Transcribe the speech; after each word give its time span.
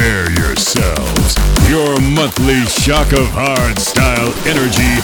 Prepare 0.00 0.32
yourselves. 0.32 1.36
Your 1.68 2.00
monthly 2.00 2.64
shock 2.64 3.12
of 3.12 3.26
hardstyle 3.36 4.32
energy 4.48 4.96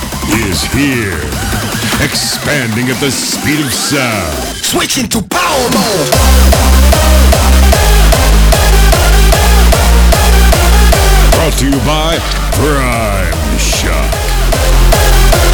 is 0.49 0.65
here. 0.73 1.21
Expanding 2.03 2.89
at 2.89 2.99
the 3.01 3.11
speed 3.11 3.61
of 3.61 3.71
sound. 3.75 4.33
Switching 4.57 5.07
to 5.11 5.21
power 5.21 5.69
mode. 5.69 6.13
Brought 11.37 11.53
to 11.59 11.67
you 11.67 11.79
by 11.85 12.17
Prime 12.57 13.59
Shock. 13.59 14.15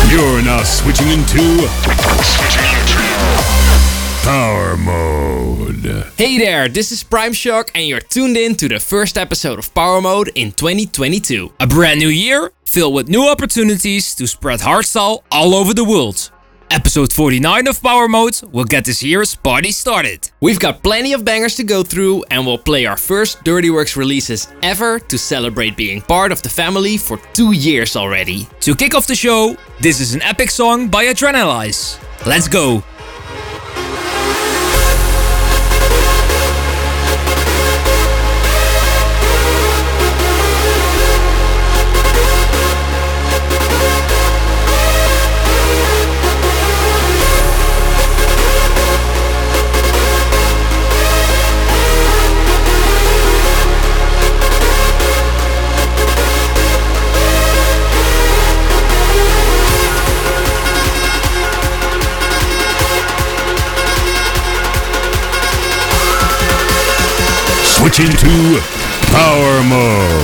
You're 0.09 0.43
now 0.43 0.63
switching 0.63 1.09
into 1.09 1.67
Power 4.23 4.77
Mode. 4.77 6.07
Hey 6.17 6.39
there, 6.39 6.69
this 6.69 6.93
is 6.93 7.03
Prime 7.03 7.33
Shock, 7.33 7.73
and 7.75 7.85
you're 7.89 7.99
tuned 7.99 8.37
in 8.37 8.55
to 8.55 8.69
the 8.69 8.79
first 8.79 9.19
episode 9.19 9.59
of 9.59 9.75
Power 9.75 10.01
Mode 10.01 10.31
in 10.37 10.53
2022. 10.53 11.53
A 11.59 11.67
brand 11.67 11.99
new 11.99 12.07
year 12.09 12.53
filled 12.65 12.95
with 12.95 13.09
new 13.09 13.29
opportunities 13.29 14.15
to 14.15 14.29
spread 14.29 14.61
hardstyle 14.61 15.25
all 15.33 15.57
over 15.57 15.75
the 15.75 15.83
world. 15.83 16.31
Episode 16.71 17.13
49 17.13 17.67
of 17.67 17.83
Power 17.83 18.07
Mode 18.07 18.41
will 18.53 18.65
get 18.65 18.85
this 18.85 19.03
year's 19.03 19.35
party 19.35 19.73
started. 19.73 20.31
We've 20.41 20.61
got 20.61 20.85
plenty 20.85 21.15
of 21.15 21.25
bangers 21.25 21.57
to 21.57 21.65
go 21.65 21.83
through, 21.83 22.23
and 22.31 22.47
we'll 22.47 22.59
play 22.59 22.87
our 22.87 22.97
first 22.97 23.43
Dirty 23.43 23.71
Workz 23.71 23.97
releases 23.97 24.47
ever 24.63 25.01
to 25.01 25.19
celebrate 25.19 25.77
being 25.77 26.01
part 26.01 26.31
of 26.31 26.43
the 26.43 26.49
family 26.49 26.97
for 26.97 27.19
two 27.33 27.51
years 27.51 27.97
already. 27.97 28.47
To 28.61 28.77
kick 28.77 28.95
off 28.95 29.09
the 29.09 29.17
show, 29.17 29.57
this 29.81 29.99
is 29.99 30.15
an 30.15 30.23
epic 30.23 30.51
song 30.53 30.87
by 30.87 31.07
Adrenalize. 31.07 31.99
Let's 32.25 32.47
go! 32.47 32.85
Switch 67.93 68.09
into 68.09 68.59
Power 69.13 69.63
Mode. 69.65 70.22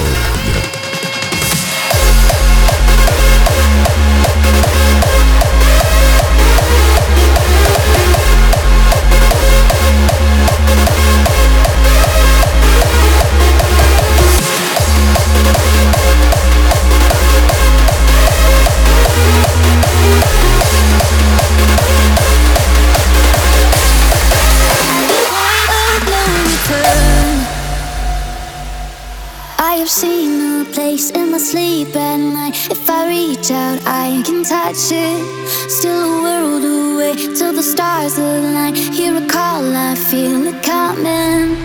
I 29.89 29.91
have 29.91 30.01
seen 30.01 30.61
a 30.61 30.65
place 30.67 31.11
in 31.13 31.31
my 31.31 31.39
sleep 31.39 31.97
at 31.97 32.19
night. 32.19 32.55
If 32.71 32.91
I 32.91 33.09
reach 33.09 33.51
out, 33.51 33.81
I 33.87 34.23
can 34.23 34.45
touch 34.45 34.93
it. 34.93 35.71
Still 35.71 36.05
a 36.05 36.23
world 36.23 36.63
away 36.63 37.15
till 37.15 37.55
the 37.55 37.63
stars 37.63 38.19
align. 38.19 38.75
Hear 38.75 39.17
a 39.17 39.27
call, 39.27 39.65
I 39.75 39.95
feel 39.95 40.47
it 40.47 40.63
coming. 40.63 41.57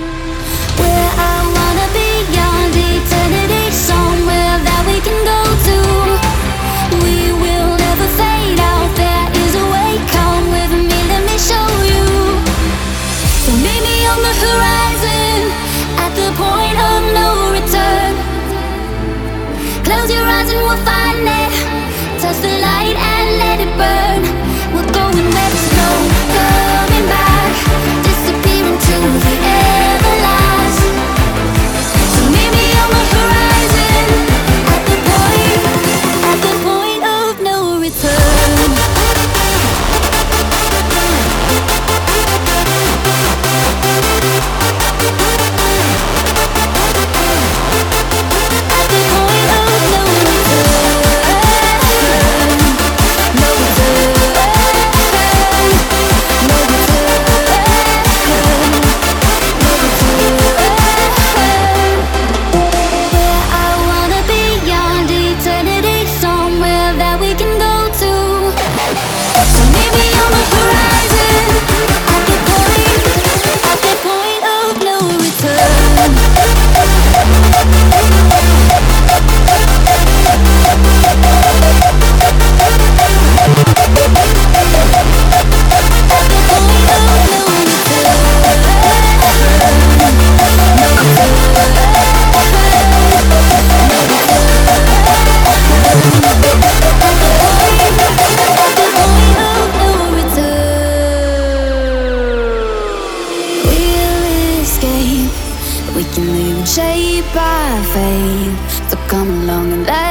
Come 109.13 109.29
along 109.43 109.71
and 109.73 109.85
let's 109.85 110.02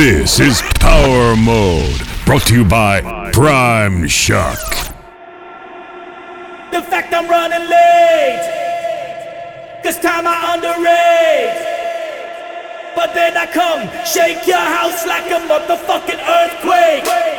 This 0.00 0.40
is 0.40 0.62
Power 0.80 1.36
Mode, 1.36 2.00
brought 2.24 2.46
to 2.46 2.54
you 2.54 2.64
by 2.64 3.02
Prime 3.34 4.08
Shock. 4.08 4.58
The 6.72 6.80
fact 6.80 7.12
I'm 7.12 7.28
running 7.28 7.68
late, 7.68 8.40
cause 9.84 9.98
time 9.98 10.24
I 10.26 10.54
underrate. 10.54 11.52
But 12.96 13.12
then 13.12 13.36
I 13.36 13.44
come, 13.44 13.90
shake 14.06 14.46
your 14.46 14.56
house 14.56 15.06
like 15.06 15.26
a 15.26 15.38
motherfucking 15.46 16.22
earthquake. 16.26 17.29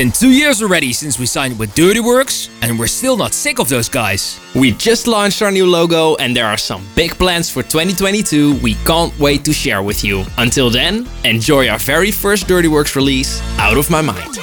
Been 0.00 0.10
two 0.10 0.30
years 0.30 0.62
already 0.62 0.94
since 0.94 1.18
we 1.18 1.26
signed 1.26 1.58
with 1.58 1.74
Dirty 1.74 2.00
Workz, 2.00 2.48
and 2.62 2.78
we're 2.78 2.86
still 2.86 3.18
not 3.18 3.34
sick 3.34 3.58
of 3.58 3.68
those 3.68 3.86
guys. 3.86 4.40
We 4.54 4.70
just 4.70 5.06
launched 5.06 5.42
our 5.42 5.50
new 5.50 5.66
logo, 5.66 6.16
and 6.16 6.34
there 6.34 6.46
are 6.46 6.56
some 6.56 6.86
big 6.96 7.10
plans 7.18 7.50
for 7.50 7.62
2022 7.62 8.54
we 8.62 8.76
can't 8.86 9.12
wait 9.18 9.44
to 9.44 9.52
share 9.52 9.82
with 9.82 10.02
you. 10.02 10.24
Until 10.38 10.70
then, 10.70 11.06
enjoy 11.24 11.68
our 11.68 11.78
very 11.78 12.10
first 12.10 12.48
Dirty 12.48 12.66
Workz 12.66 12.96
release, 12.96 13.42
Out 13.58 13.76
of 13.76 13.90
My 13.90 14.00
Mind. 14.00 14.38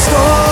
Storm. 0.00 0.49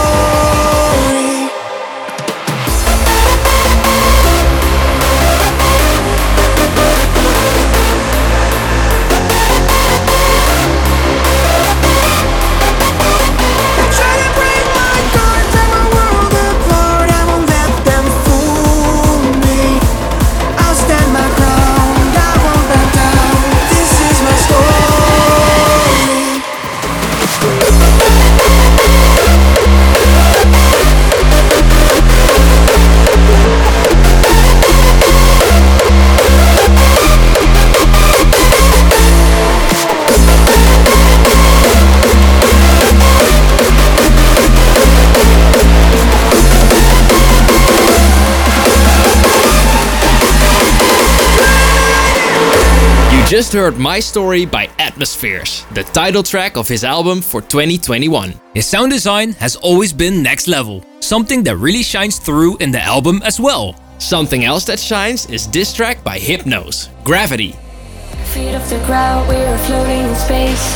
Just 53.38 53.52
heard 53.52 53.78
My 53.78 54.00
Story 54.00 54.46
by 54.46 54.66
Atmozfears, 54.82 55.62
the 55.72 55.84
title 55.84 56.24
track 56.24 56.56
of 56.56 56.66
his 56.66 56.82
album 56.82 57.22
for 57.22 57.40
2021. 57.40 58.34
His 58.52 58.66
sound 58.66 58.90
design 58.90 59.30
has 59.34 59.54
always 59.54 59.92
been 59.92 60.24
next 60.24 60.48
level, 60.48 60.82
something 60.98 61.44
that 61.44 61.54
really 61.54 61.84
shines 61.84 62.18
through 62.18 62.56
in 62.56 62.72
the 62.72 62.82
album 62.82 63.22
as 63.22 63.38
well. 63.38 63.76
Something 63.98 64.42
else 64.42 64.64
that 64.64 64.80
shines 64.80 65.30
is 65.30 65.46
this 65.46 65.72
track 65.72 66.02
by 66.02 66.18
Hypnose, 66.18 66.90
Gravity. 67.04 67.54
Feet 68.34 68.56
off 68.56 68.68
the 68.68 68.82
ground, 68.90 69.28
we're 69.28 69.58
floating 69.70 70.02
in 70.02 70.16
space. 70.16 70.74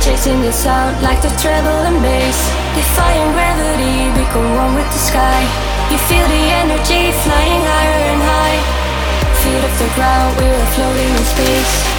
Chasing 0.00 0.40
the 0.40 0.52
sound 0.52 1.02
like 1.02 1.20
the 1.20 1.28
treble 1.36 1.84
and 1.84 2.00
bass. 2.00 2.40
Defying 2.80 3.30
gravity, 3.36 4.08
become 4.16 4.48
one 4.56 4.74
with 4.74 4.88
the 4.88 5.02
sky. 5.04 5.44
You 5.92 5.98
feel 6.08 6.24
the 6.24 6.44
energy 6.64 7.12
flying 7.28 7.60
higher 7.60 8.00
and 8.08 8.22
high. 8.24 8.80
Feet 9.44 9.64
off 9.64 9.78
the 9.78 9.88
ground, 9.96 10.36
we're 10.38 10.66
floating 10.72 11.12
in 11.12 11.24
space. 11.24 11.89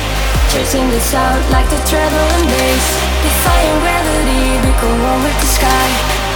Chasing 0.52 0.90
the 0.90 1.00
sound 1.00 1.50
like 1.50 1.64
the 1.70 1.80
and 1.80 2.46
bass. 2.46 2.88
Defying 3.24 3.80
gravity, 3.80 4.60
become 4.68 5.00
one 5.02 5.24
with 5.24 5.40
the 5.40 5.48
sky. 5.48 5.88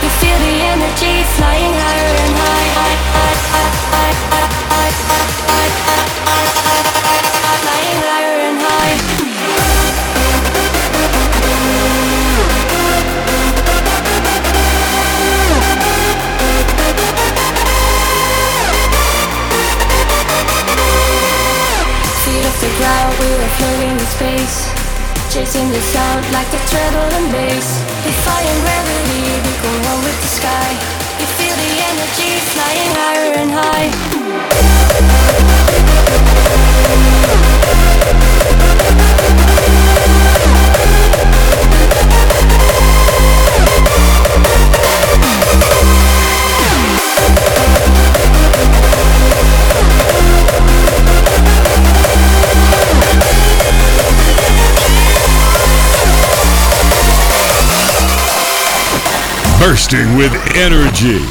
You 0.01 0.10
feel 0.24 0.39
the 0.39 0.55
energy 0.72 1.22
flying 1.36 1.74
higher 1.75 2.15
and 2.24 2.36
high. 2.39 2.67
high, 2.79 3.35
high, 3.51 3.75
high, 3.92 4.16
high, 4.31 4.55
high, 4.72 4.94
high, 5.11 5.72
high, 5.83 6.07
high, 6.24 6.48
high, 6.63 6.87
high, 7.03 7.59
flying 7.59 8.01
higher 8.07 8.37
and 8.48 8.59
high. 8.63 9.45
The 22.61 22.72
ground, 22.77 23.11
we 23.20 23.27
were 23.35 23.53
floating 23.57 23.91
in 23.91 24.07
space. 24.15 24.57
Chasing 25.33 25.68
the 25.70 25.81
sound 25.81 26.24
like 26.31 26.50
the 26.51 26.61
treble 26.72 27.09
and 27.20 27.31
bass. 27.31 27.68
Defying 28.03 28.59
gravity, 28.61 29.24
we 29.44 29.53
go 29.59 29.72
on 29.91 30.00
with 30.03 30.20
the 30.22 30.31
sky. 30.39 30.70
You 31.20 31.27
feel 31.35 31.55
the 31.55 31.72
energy 31.89 32.31
flying 32.53 32.91
higher 32.96 33.33
and 33.41 33.51
high. 33.51 34.75
Bursting 59.66 60.16
with 60.16 60.32
energy. 60.56 61.25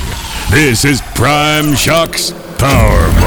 This 0.50 0.84
is 0.84 1.00
Prime 1.14 1.76
Shock's 1.76 2.32
Power 2.58 3.23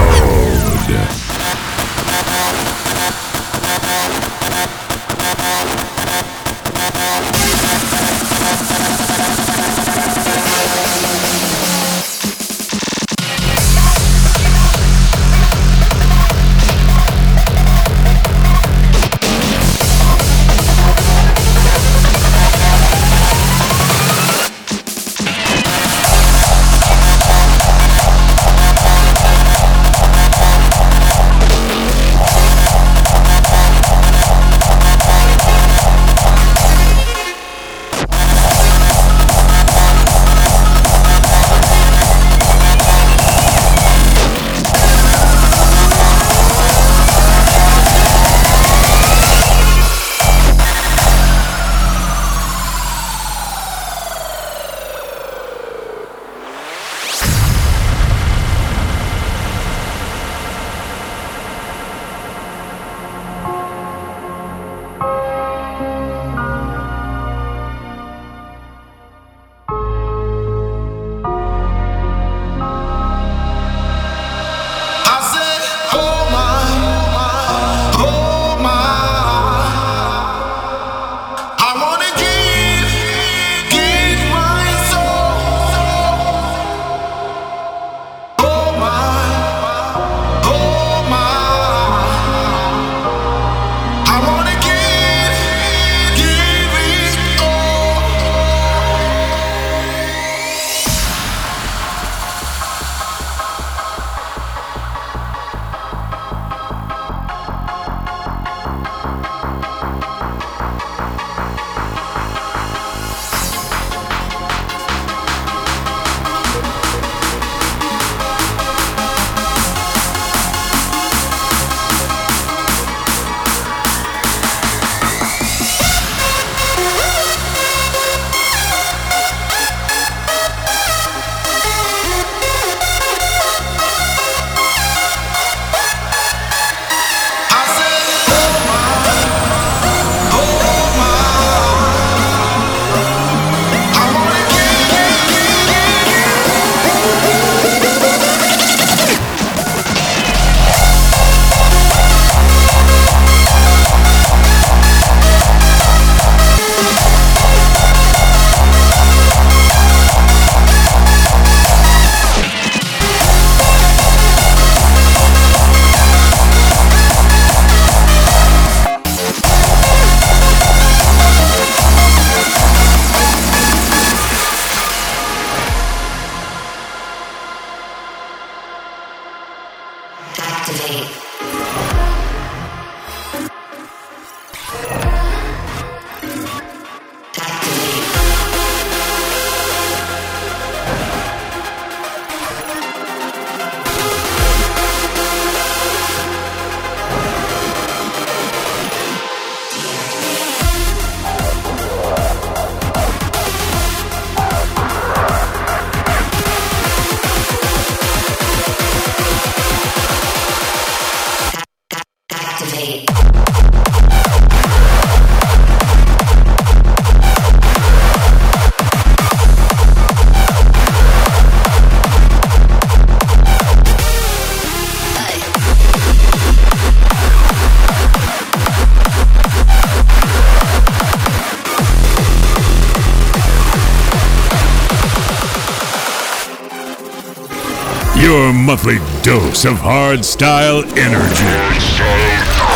monthly 238.67 238.97
dose 239.21 239.63
of 239.63 239.77
hard 239.77 240.25
style 240.25 240.83
energy. 240.99 241.45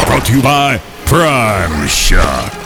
Brought 0.06 0.25
to 0.27 0.34
you 0.38 0.41
by 0.41 0.77
Prime 1.06 1.86
Shock. 1.89 2.61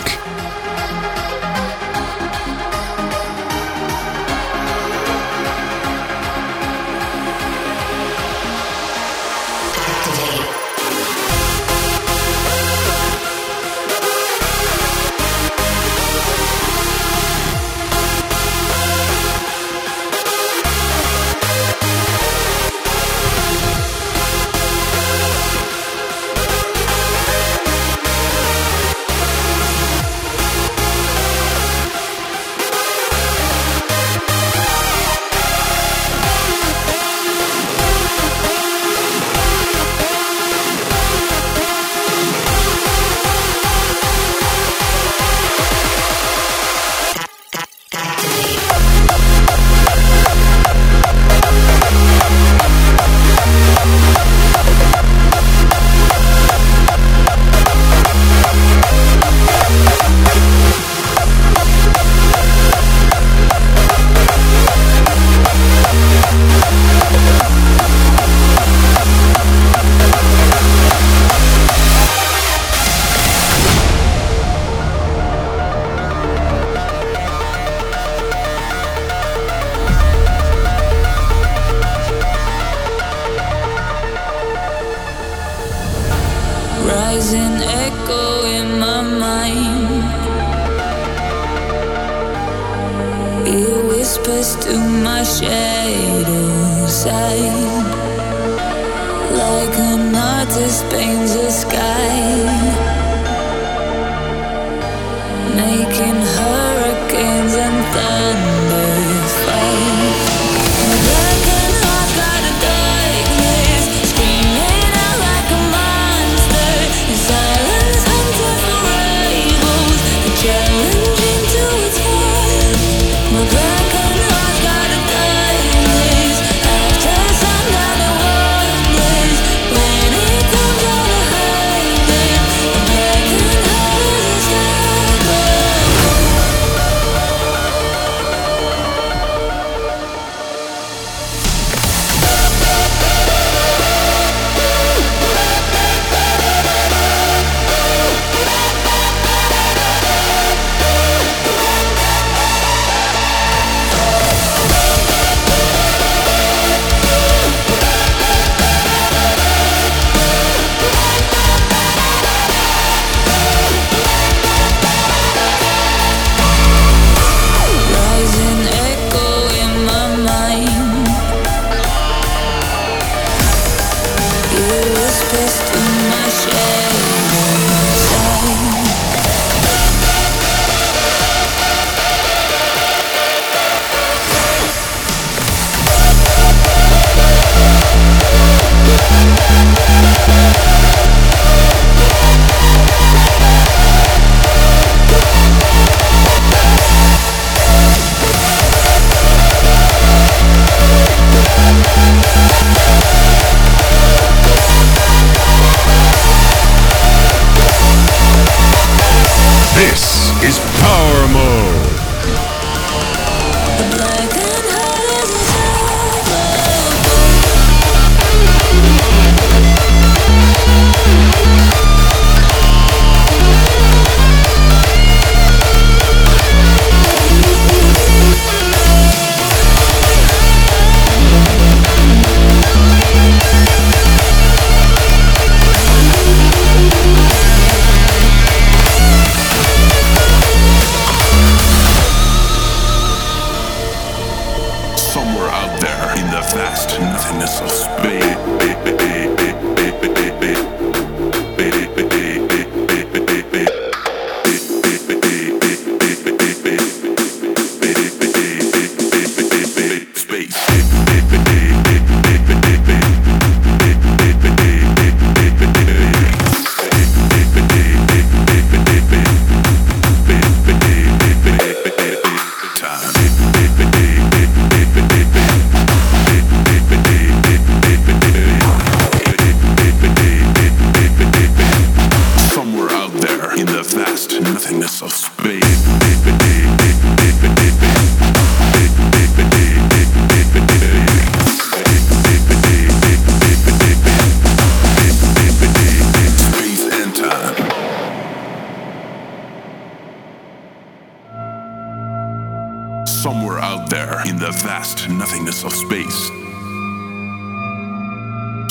Somewhere 303.26 303.58
out 303.58 303.90
there 303.90 304.22
in 304.28 304.38
the 304.38 304.52
vast 304.52 305.10
nothingness 305.10 305.64
of 305.64 305.74
space. 305.74 306.28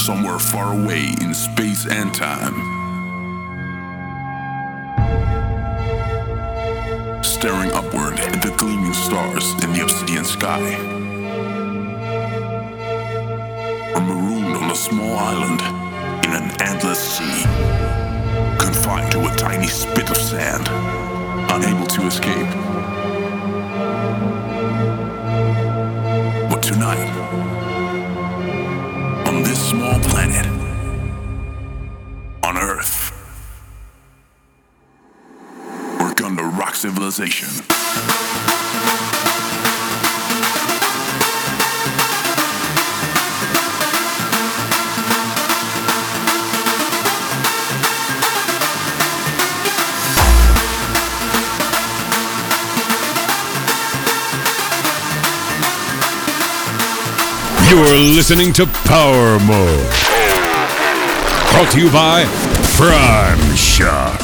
Somewhere 0.00 0.38
far 0.38 0.72
away 0.80 1.12
in 1.20 1.34
space 1.34 1.88
and 1.90 2.14
time. 2.14 2.54
staring 7.24 7.72
upward 7.72 8.20
at 8.20 8.42
the 8.42 8.54
gleaming 8.56 8.92
stars 8.92 9.54
in 9.64 9.72
the 9.72 9.82
obsidian 9.82 10.24
sky. 10.24 10.76
Or 13.96 14.00
marooned 14.02 14.56
on 14.56 14.70
a 14.70 14.76
small 14.76 15.16
island 15.18 15.62
in 16.26 16.30
an 16.30 16.62
endless 16.62 17.00
sea, 17.18 17.42
confined 18.64 19.10
to 19.10 19.26
a 19.26 19.36
tiny 19.36 19.66
spit 19.66 20.08
of 20.10 20.16
sand, 20.16 20.68
unable 21.50 21.88
to 21.88 22.06
escape. 22.06 23.13
Civilization. 37.14 37.48
You're 57.70 57.96
listening 57.96 58.52
to 58.54 58.66
Power 58.66 59.38
Mode. 59.40 59.90
Brought 61.52 61.70
to 61.72 61.80
you 61.80 61.90
by 61.90 62.24
Prime 62.76 63.56
Shock. 63.56 64.23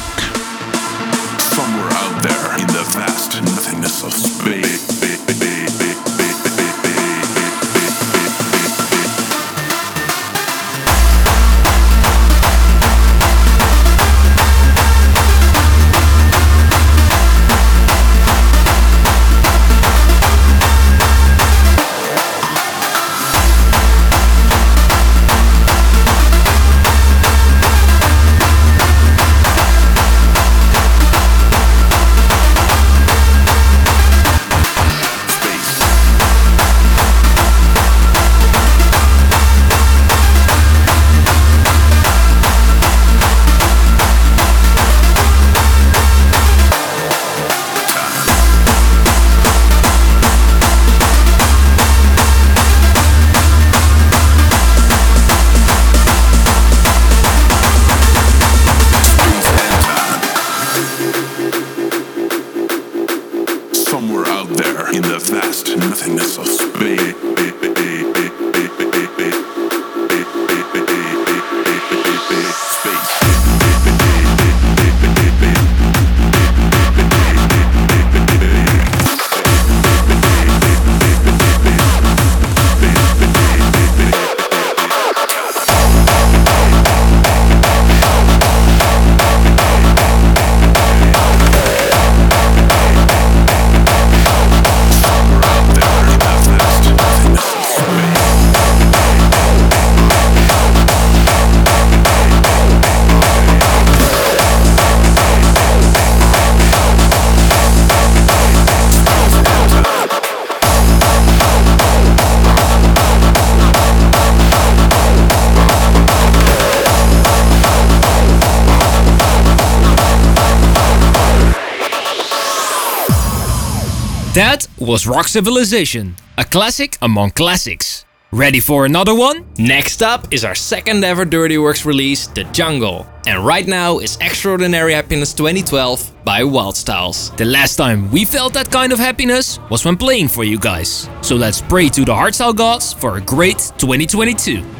Was 124.91 125.07
Rock 125.07 125.29
Civilization, 125.29 126.17
a 126.37 126.45
classic 126.45 126.99
among 127.01 127.31
classics. 127.31 128.05
Ready 128.33 128.59
for 128.59 128.87
another 128.87 129.15
one? 129.15 129.47
Next 129.57 130.03
up 130.03 130.27
is 130.35 130.45
our 130.45 130.57
second 130.57 131.05
ever 131.05 131.25
Dirty 131.25 131.55
Workz 131.59 131.85
release, 131.85 132.27
The 132.27 132.43
Jungle. 132.51 133.07
And 133.25 133.47
right 133.47 133.69
now 133.69 134.01
is 134.01 134.19
Extraordinary 134.21 134.93
Happiness 134.93 135.33
2012 135.33 136.25
by 136.25 136.43
Wildstylez. 136.43 137.37
The 137.37 137.45
last 137.45 137.77
time 137.77 138.11
we 138.11 138.25
felt 138.25 138.53
that 138.55 138.73
kind 138.73 138.93
of 138.93 138.99
happiness 138.99 139.61
was 139.71 139.85
when 139.85 139.97
playing 139.97 140.27
for 140.27 140.43
you 140.43 140.59
guys. 140.59 141.09
So 141.21 141.37
let's 141.37 141.61
pray 141.61 141.89
to 141.91 142.05
the 142.05 142.13
hardstyle 142.13 142.57
gods 142.57 142.93
for 142.93 143.17
a 143.17 143.21
great 143.21 143.59
2022. 143.79 144.80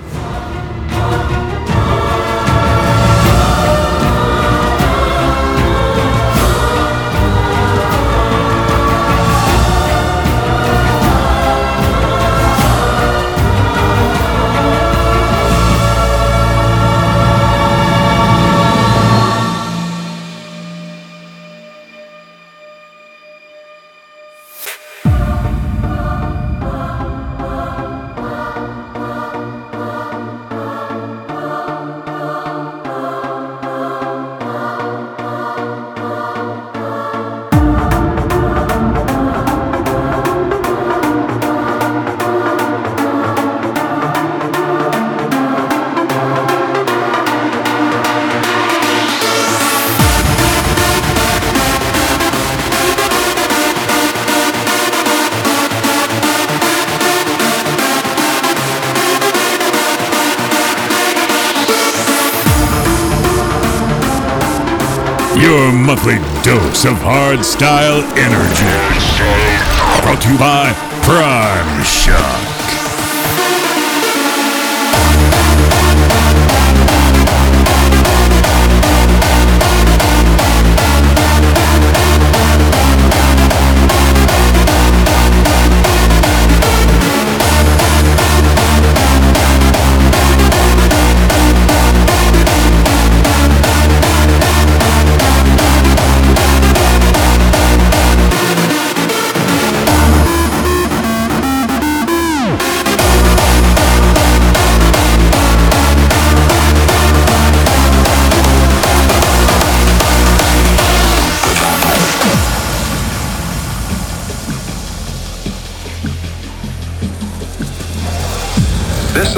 Dose 66.81 66.93
of 66.93 66.99
hardstyle 66.99 68.03
energy. 68.17 68.65
Brought 70.03 70.23
to 70.23 70.33
you 70.33 70.39
by 70.39 70.73
Prime 71.03 71.85
Shock. 71.85 72.50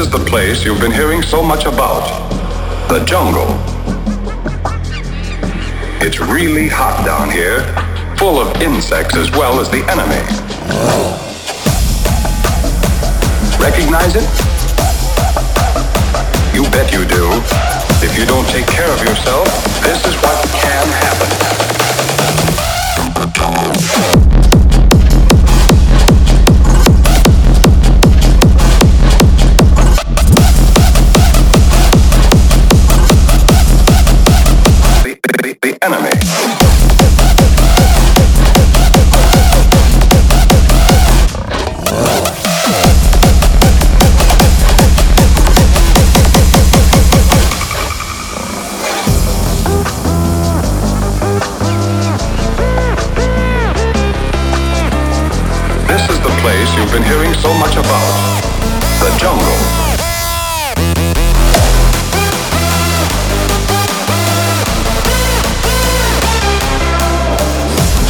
Is 0.03 0.11
the 0.11 0.19
place 0.19 0.65
you've 0.65 0.81
been 0.81 0.91
hearing 0.91 1.23
so 1.23 1.41
much 1.43 1.65
about. 1.65 2.03
The 2.89 3.05
jungle. 3.05 3.47
It's 6.03 6.19
really 6.19 6.67
hot 6.67 7.07
down 7.07 7.31
here, 7.31 7.63
full 8.17 8.41
of 8.41 8.61
insects 8.61 9.15
as 9.15 9.31
well 9.31 9.61
as 9.61 9.71
the 9.71 9.83
enemy. 9.87 10.23
Recognize 13.63 14.17
it? 14.17 14.27
You 16.53 16.65
bet 16.71 16.91
you 16.93 17.07
do. 17.07 17.31
If 18.03 18.19
you 18.19 18.27
don't 18.27 18.49
take 18.49 18.67
care 18.67 18.91
of 18.91 18.99
yourself, 19.07 19.47
this 19.85 20.05
is 20.05 20.17
what 20.17 20.43
can 20.51 20.87
happen. 20.89 21.72
Hearing 57.33 57.41
so 57.41 57.55
much 57.59 57.77
about. 57.77 58.43
The 59.01 59.17
jungle. 59.19 59.47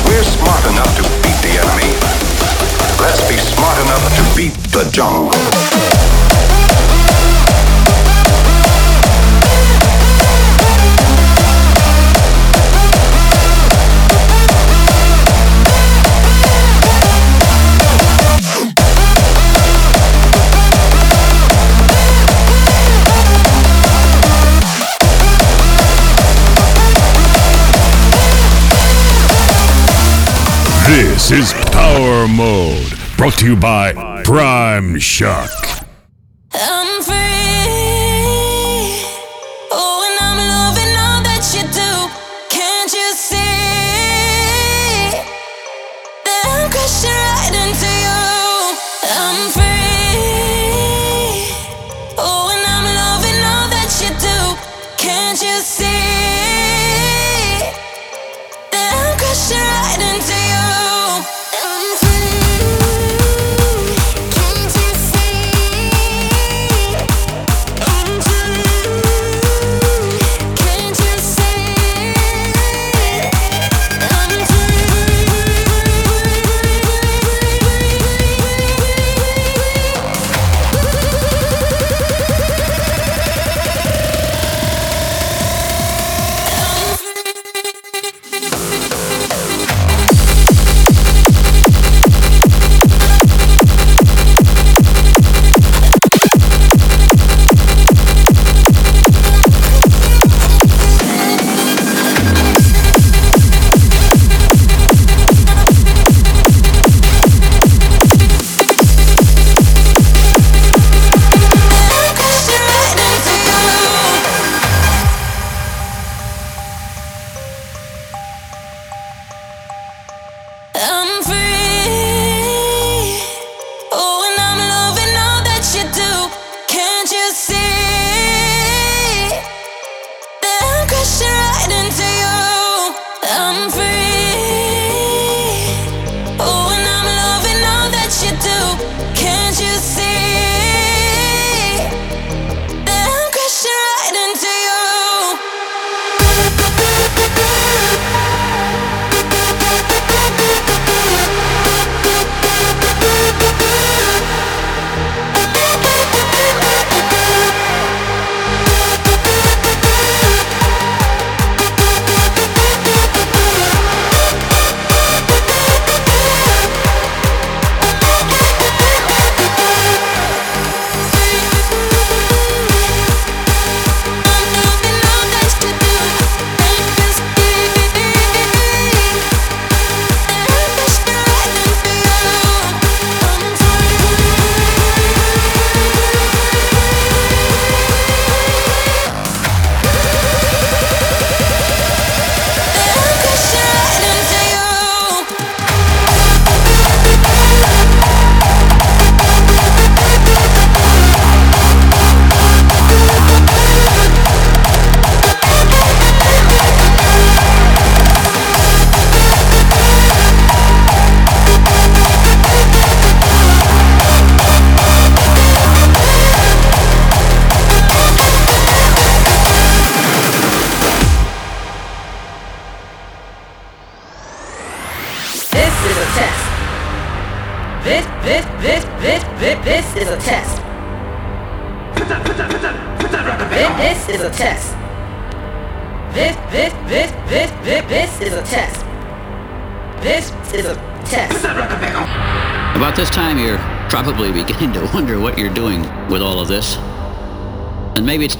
We're 0.06 0.22
smart 0.22 0.64
enough 0.66 0.96
to 0.96 1.02
beat 1.22 1.38
the 1.42 1.58
enemy. 1.60 1.92
Let's 3.00 3.20
be 3.28 3.36
smart 3.36 3.78
enough 3.84 4.04
to 4.16 4.36
beat 4.36 4.54
the 4.72 4.88
jungle. 4.90 5.81
This 31.22 31.52
is 31.52 31.52
Power 31.70 32.26
Mode, 32.26 32.98
brought 33.16 33.34
to 33.34 33.46
you 33.46 33.54
by 33.54 33.92
Prime 34.24 34.98
Shock. 34.98 35.61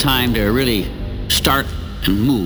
time 0.02 0.34
to 0.34 0.50
really 0.50 0.90
start 1.28 1.64
and 2.08 2.20
move. 2.20 2.41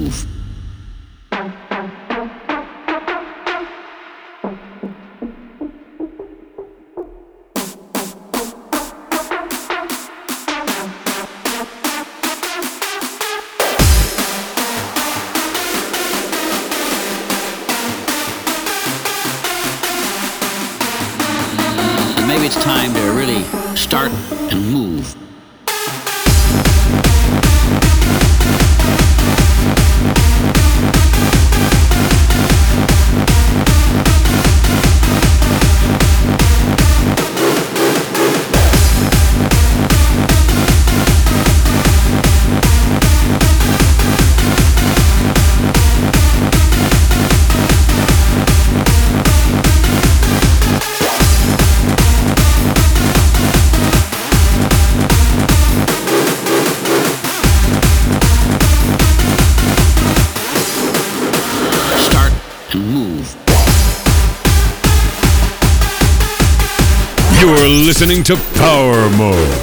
You're 67.47 67.69
listening 67.69 68.25
to 68.25 68.35
Power 68.57 69.09
Mode. 69.11 69.63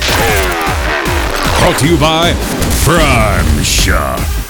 Brought 1.60 1.76
to 1.80 1.90
you 1.90 1.98
by 1.98 2.34
Prime 2.86 3.62
Shock. 3.62 4.43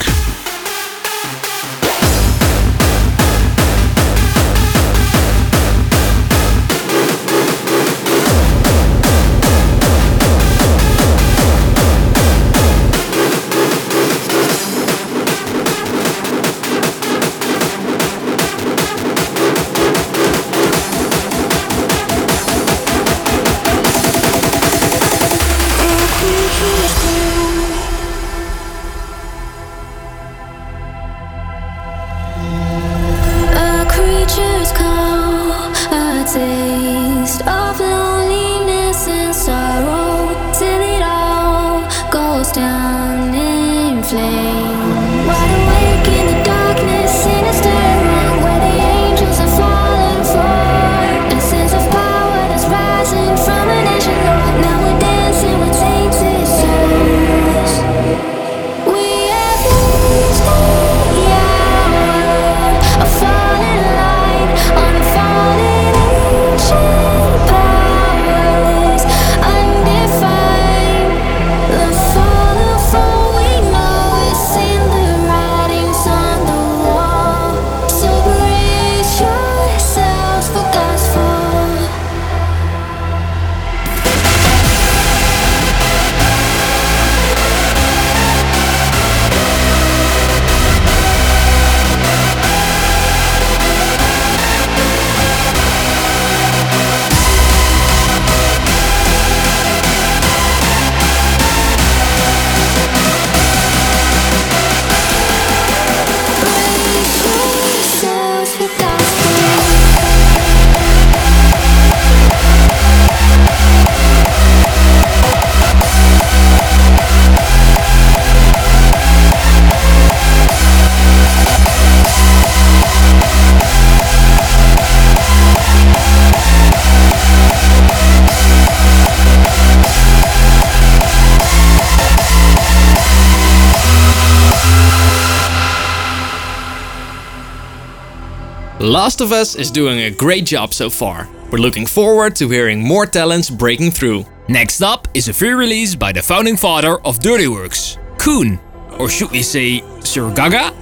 Last 139.04 139.20
of 139.20 139.32
Us 139.32 139.54
is 139.54 139.70
doing 139.70 139.98
a 139.98 140.10
great 140.10 140.46
job 140.46 140.72
so 140.72 140.88
far. 140.88 141.28
We're 141.50 141.58
looking 141.58 141.84
forward 141.84 142.34
to 142.36 142.48
hearing 142.48 142.82
more 142.82 143.04
talents 143.04 143.50
breaking 143.50 143.90
through. 143.90 144.24
Next 144.48 144.80
up 144.80 145.08
is 145.12 145.28
a 145.28 145.32
free 145.34 145.50
release 145.50 145.94
by 145.94 146.10
the 146.10 146.22
founding 146.22 146.56
father 146.56 146.98
of 147.04 147.18
Dirty 147.18 147.44
Workz, 147.44 147.98
Coone, 148.16 148.58
or 148.98 149.10
should 149.10 149.30
we 149.30 149.42
say 149.42 149.84
Sir 150.00 150.32
Gaga? 150.32 150.72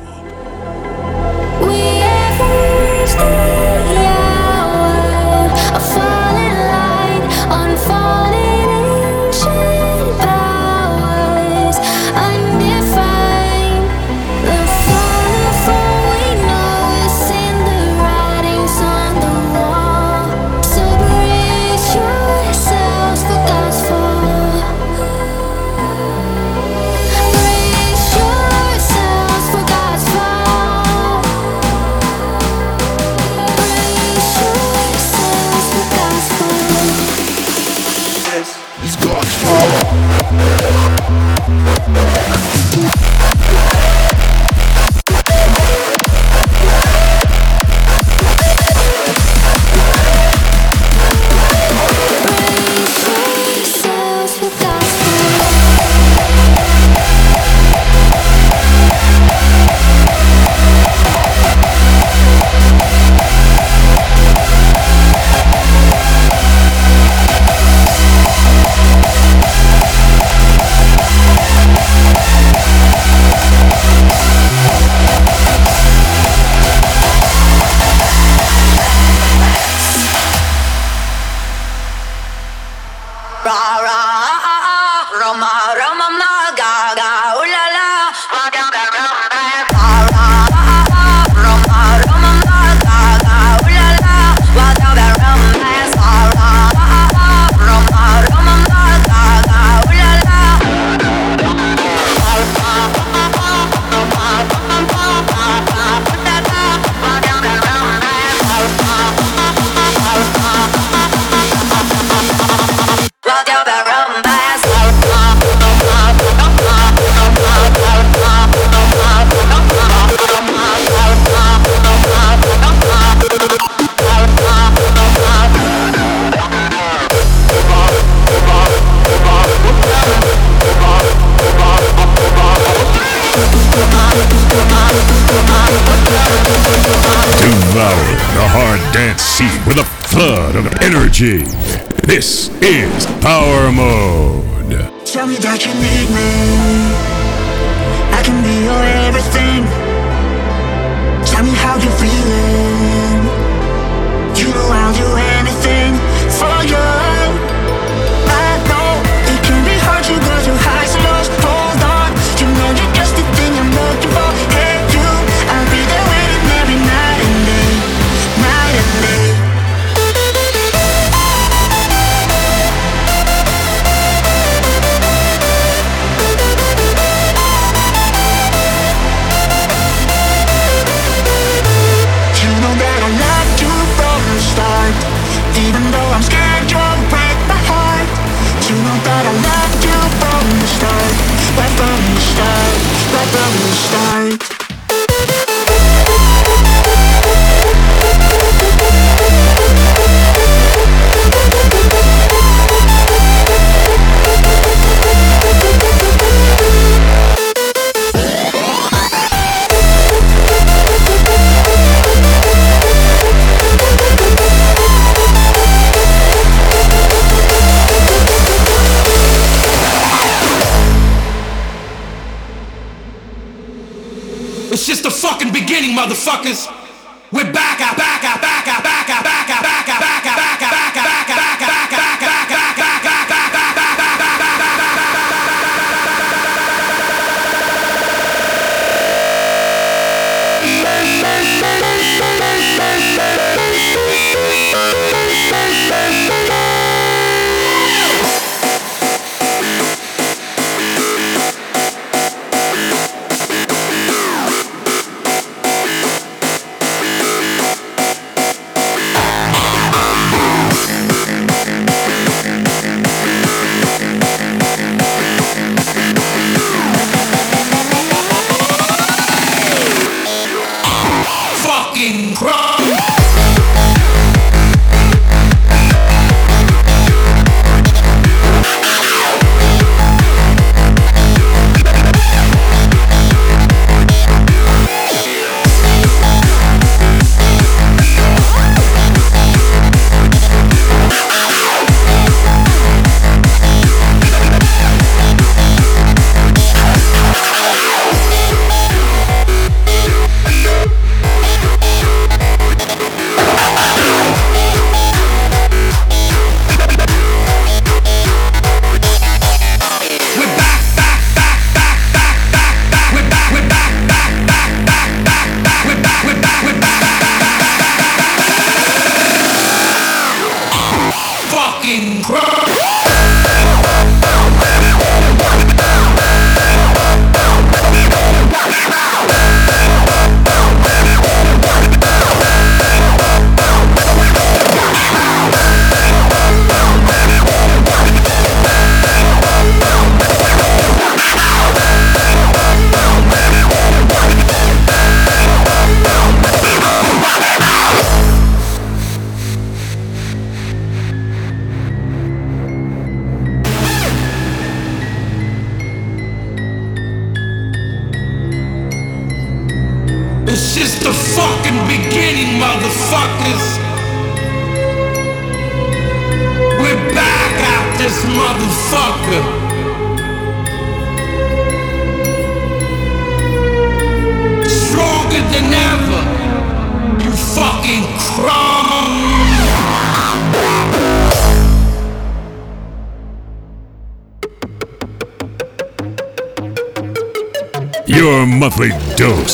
We 1.66 1.91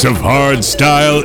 of 0.09 0.17
hard 0.17 0.65
style 0.65 1.23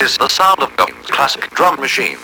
is 0.00 0.16
the 0.18 0.28
sound 0.28 0.60
of 0.60 0.76
Gong's 0.76 1.06
classic 1.06 1.48
drum 1.50 1.80
machine. 1.80 2.16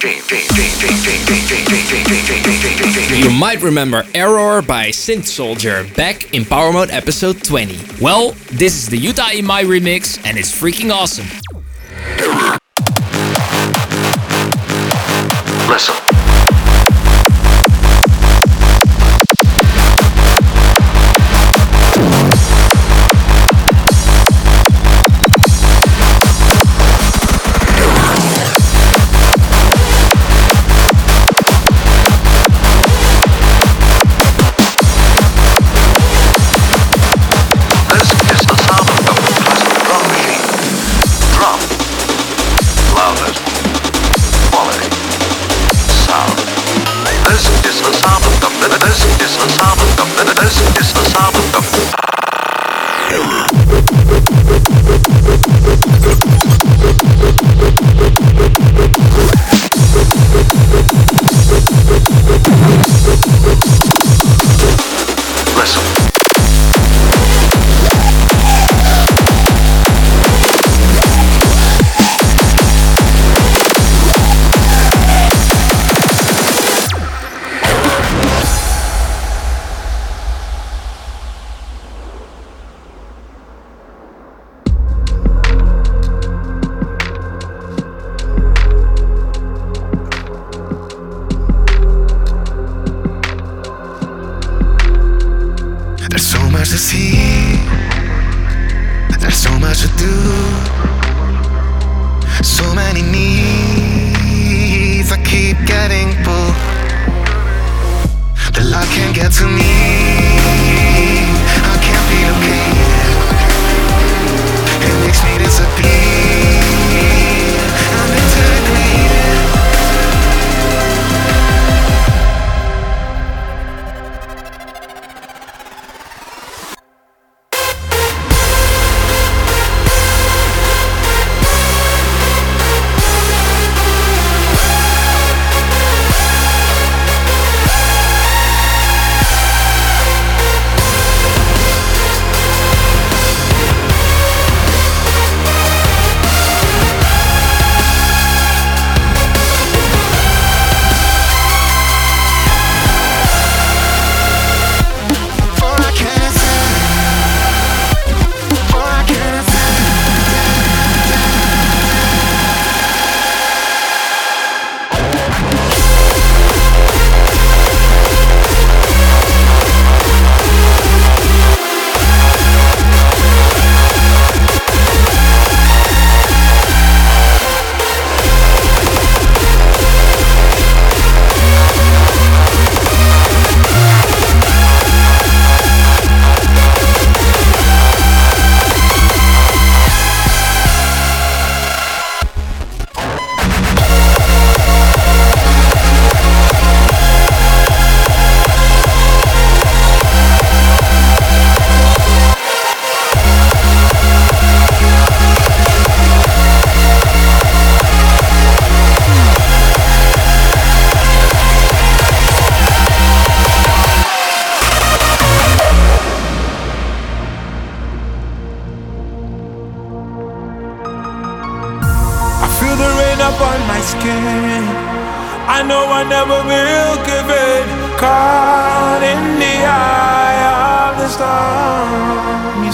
You 3.18 3.30
might 3.30 3.62
remember 3.62 4.04
Error 4.14 4.62
by 4.62 4.88
Synth 4.88 5.26
Soldier 5.26 5.86
back 5.96 6.34
in 6.34 6.44
Power 6.44 6.72
Mode 6.72 6.90
episode 6.90 7.42
20. 7.42 7.78
Well, 8.00 8.32
this 8.52 8.74
is 8.74 8.88
the 8.88 8.98
Utah 8.98 9.28
EMI 9.28 9.64
remix 9.64 10.20
and 10.24 10.38
it's 10.38 10.52
freaking 10.52 10.92
awesome. 10.92 11.26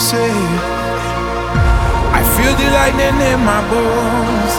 Say. 0.03 0.35
I 2.19 2.21
feel 2.35 2.55
the 2.59 2.69
lightning 2.75 3.15
in 3.23 3.39
my 3.47 3.63
bones. 3.71 4.53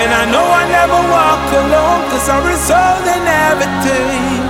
And 0.00 0.08
I 0.16 0.24
know 0.32 0.46
I 0.48 0.64
never 0.64 1.00
walk 1.12 1.44
alone, 1.60 2.08
cause 2.08 2.26
I'm 2.32 2.44
resolved 2.48 3.04
in 3.04 3.24
everything. 3.48 4.48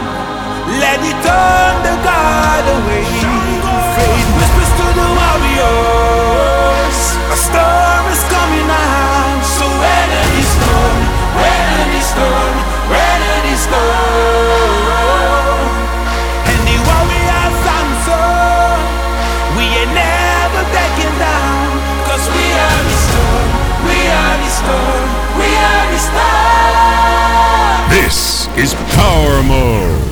Let 0.79 1.03
it 1.03 1.19
thunder 1.27 1.97
God 2.07 2.65
away. 2.71 3.03
Fate 3.99 4.31
whispers 4.39 4.73
to 4.79 4.87
the 4.95 5.09
warriors. 5.19 7.01
A 7.35 7.39
storm 7.47 8.05
is 8.15 8.23
coming 8.31 8.69
out. 8.71 9.43
So 9.43 9.67
weather 9.67 10.25
the 10.39 10.45
storm, 10.55 10.99
weather 11.35 11.87
the 11.95 12.03
storm, 12.15 12.55
weather 12.95 13.39
the 13.43 13.55
storm. 13.59 14.48
This 27.91 28.49
is 28.57 28.75
Power 28.75 29.43
Mode. 29.43 30.08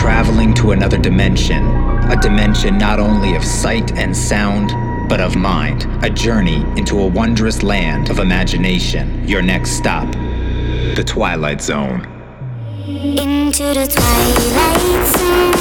Traveling 0.00 0.54
to 0.54 0.70
another 0.70 0.96
dimension. 0.96 1.62
A 2.10 2.16
dimension 2.22 2.78
not 2.78 2.98
only 2.98 3.36
of 3.36 3.44
sight 3.44 3.92
and 3.98 4.16
sound, 4.16 4.70
but 5.10 5.20
of 5.20 5.36
mind. 5.36 5.86
A 6.02 6.08
journey 6.08 6.64
into 6.78 6.98
a 7.00 7.06
wondrous 7.06 7.62
land 7.62 8.08
of 8.08 8.18
imagination. 8.18 9.28
Your 9.28 9.42
next 9.42 9.72
stop, 9.72 10.10
the 10.96 11.04
Twilight 11.06 11.60
Zone. 11.60 12.06
Into 12.86 13.74
the 13.74 13.86
twilight 13.94 15.06
zone. 15.12 15.52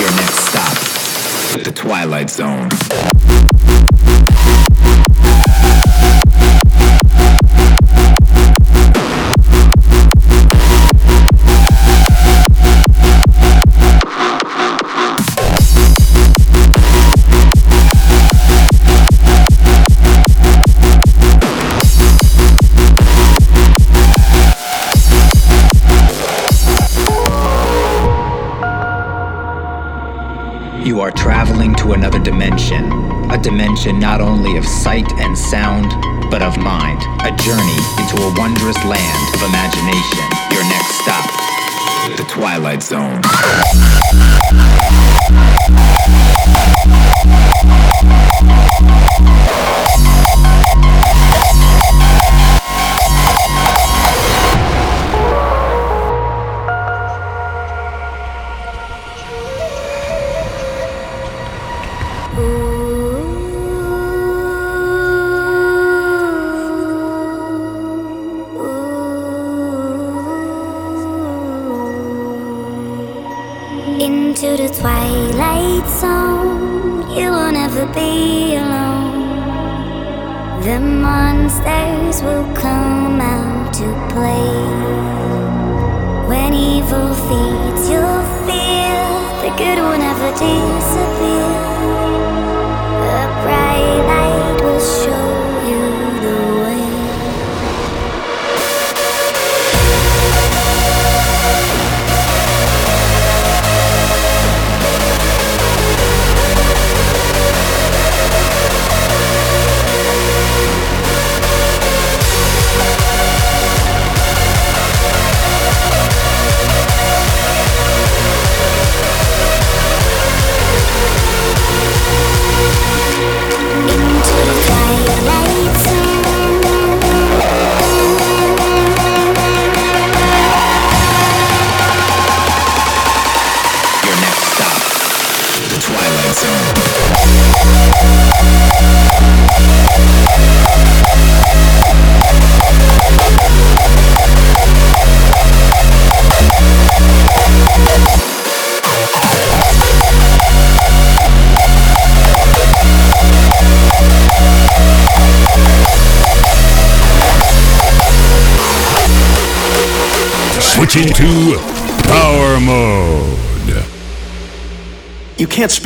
Your 0.00 0.12
next 0.16 0.38
stop, 0.48 1.62
the 1.62 1.72
Twilight 1.72 2.28
Zone. 2.28 3.15
A 33.86 33.88
dimension 33.88 34.00
not 34.00 34.20
only 34.20 34.56
of 34.56 34.66
sight 34.66 35.12
and 35.20 35.38
sound, 35.38 35.92
but 36.28 36.42
of 36.42 36.58
mind. 36.58 37.00
A 37.22 37.30
journey 37.36 37.78
into 38.00 38.20
a 38.20 38.34
wondrous 38.36 38.76
land 38.84 39.34
of 39.34 39.42
imagination. 39.42 40.24
Your 40.50 40.64
next 40.64 40.90
stop, 41.02 41.30
the 42.16 42.24
Twilight 42.28 42.82
Zone. 42.82 43.22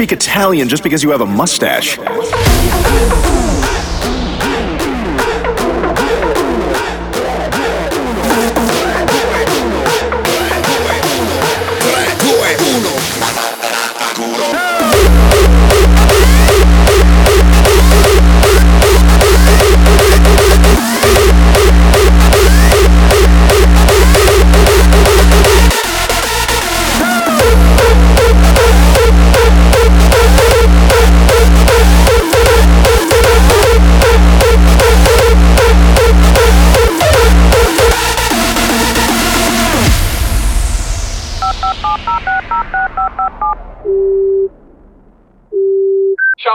Speak 0.01 0.13
Italian 0.13 0.67
just 0.67 0.83
because 0.83 1.03
you 1.03 1.11
have 1.11 1.21
a 1.21 1.27
mustache. 1.27 1.99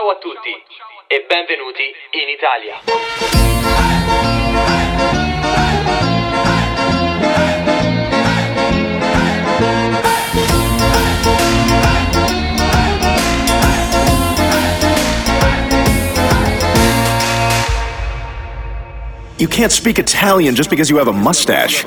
Ciao 0.05 0.13
a 0.13 0.19
tutti 0.19 0.51
e 1.07 1.25
benvenuti 1.27 1.81
in 2.11 2.29
Italia. 2.29 2.75
You 19.37 19.47
can't 19.47 19.71
speak 19.71 19.97
Italian 19.97 20.53
just 20.53 20.69
because 20.69 20.91
you 20.91 20.97
have 20.97 21.07
a 21.07 21.13
mustache. 21.13 21.83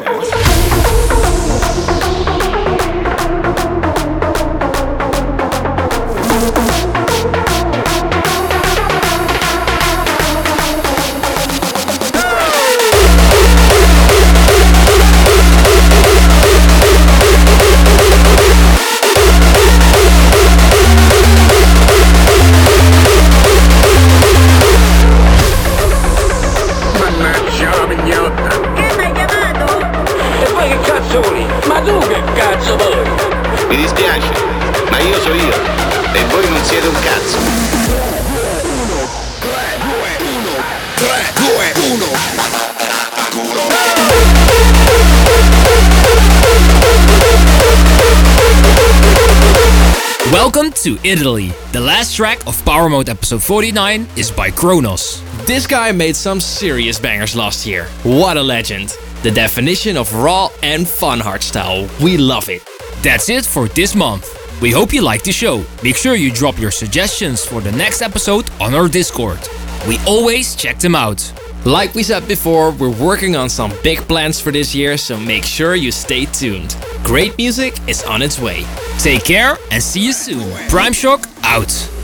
To 50.82 50.98
Italy. 51.02 51.52
The 51.72 51.80
last 51.80 52.14
track 52.14 52.46
of 52.46 52.64
Power 52.64 52.88
Mode 52.88 53.08
episode 53.08 53.42
49 53.42 54.06
is 54.16 54.30
by 54.30 54.50
Kronos. 54.50 55.22
This 55.46 55.66
guy 55.66 55.92
made 55.92 56.14
some 56.14 56.40
serious 56.40 57.00
bangers 57.00 57.34
last 57.34 57.66
year. 57.66 57.86
What 58.02 58.36
a 58.36 58.42
legend. 58.42 58.96
The 59.22 59.30
definition 59.30 59.96
of 59.96 60.14
raw 60.14 60.50
and 60.62 60.86
fun 60.86 61.20
hardstyle. 61.20 61.88
We 62.02 62.16
love 62.16 62.48
it. 62.48 62.62
That's 63.02 63.28
it 63.28 63.44
for 63.44 63.68
this 63.68 63.94
month. 63.94 64.34
We 64.60 64.70
hope 64.70 64.92
you 64.92 65.02
liked 65.02 65.24
the 65.24 65.32
show. 65.32 65.64
Make 65.82 65.96
sure 65.96 66.14
you 66.14 66.32
drop 66.32 66.58
your 66.58 66.70
suggestions 66.70 67.44
for 67.44 67.60
the 67.60 67.72
next 67.72 68.02
episode 68.02 68.50
on 68.60 68.74
our 68.74 68.88
Discord. 68.88 69.40
We 69.86 69.98
always 70.06 70.54
check 70.54 70.78
them 70.78 70.94
out. 70.94 71.32
Like 71.64 71.94
we 71.94 72.02
said 72.02 72.26
before, 72.28 72.70
we're 72.72 72.96
working 72.96 73.36
on 73.36 73.48
some 73.48 73.72
big 73.82 73.98
plans 74.08 74.40
for 74.40 74.52
this 74.52 74.74
year, 74.74 74.96
so 74.96 75.18
make 75.18 75.44
sure 75.44 75.74
you 75.74 75.90
stay 75.90 76.24
tuned. 76.26 76.76
Great 77.04 77.36
music 77.38 77.74
is 77.88 78.02
on 78.04 78.22
its 78.22 78.38
way. 78.38 78.64
Take 78.98 79.24
care 79.24 79.56
and 79.70 79.82
see 79.82 80.04
you 80.04 80.12
soon. 80.12 80.52
Prime 80.68 80.92
Shock 80.92 81.26
out. 81.42 81.97